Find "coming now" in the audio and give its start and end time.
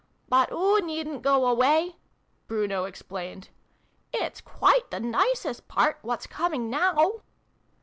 6.25-7.21